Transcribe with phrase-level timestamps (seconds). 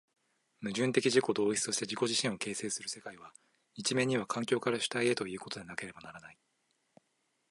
[0.63, 3.31] 矛盾的自己同一として自己自身を形成する世界は、
[3.75, 6.37] 一面には環境から主体へということでなければならない。